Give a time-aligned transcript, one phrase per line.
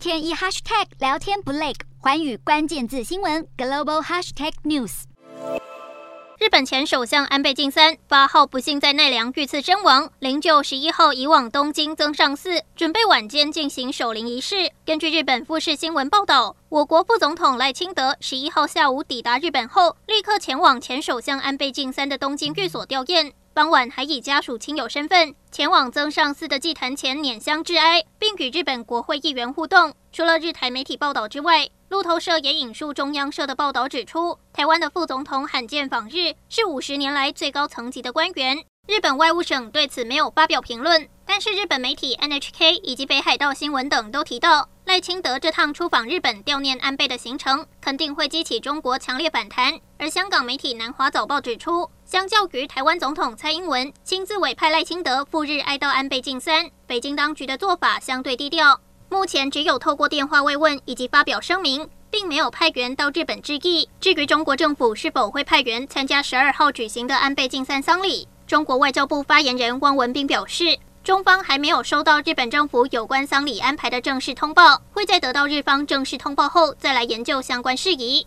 [0.00, 5.02] 天一 hashtag 聊天不累，环宇关键字新闻 global hashtag news。
[6.38, 14.72] 日本前首相安倍晋三八号不幸在奈良遇刺身亡，灵柩十一号移往东京增上寺，准备晚间进行守灵仪式。
[14.86, 29.92] 根据日本富士新闻报道，我国副总统赖清德十一号下午抵达日本后，立刻前往前首相安倍晋三的东京寓所吊唁，傍晚还以家属亲友身份前往增上寺的祭坛前拈香致哀，并与日本国会议员互动。
[30.12, 38.56] 除了日台媒体报道之外，路透社也引述中央社的报道指出，台湾的副总统罕见访日，是五十年来最高层级的官员。
[38.86, 49.78] 日本外务省对此没有发表评论，但是日本媒体 NHK 以及北海道新闻等都提到，赖清德这趟出访日本悼念安倍的行程，肯定会激起中国强烈反弹。
[49.96, 58.80] 而香港媒体南华早报指出，相较于台湾总统蔡英文亲自委派赖清德赴日哀悼安倍晋三，北京当局的做法相对低调。
[59.08, 63.88] 目前只有透过电话慰问以及发表声明，并没有派员到日本致意。
[64.00, 70.76] 至于中国政府是否会派员参加十二号举行的安倍晋三丧礼，中国外交部发言人汪文斌表示，
[71.10, 78.24] 中方还没有收到日本政府有关丧礼安排的正式通报，会在得到日方正式通报后再来研究相关事宜。